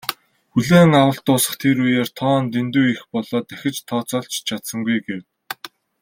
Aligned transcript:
"Хүлээн 0.53 0.91
авалт 1.01 1.23
дуусах 1.25 1.57
үеэр 1.85 2.09
тоо 2.19 2.37
нь 2.41 2.51
дэндүү 2.53 2.85
их 2.93 3.01
болоод 3.13 3.45
дахиж 3.49 3.75
тооцоолж 3.89 4.31
ч 4.35 4.37
чадсангүй" 4.47 4.99
гэв. 5.07 5.21